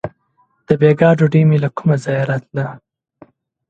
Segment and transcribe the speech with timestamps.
[0.67, 2.65] •د بېګا ډوډۍ مې له کومه ځایه راتله.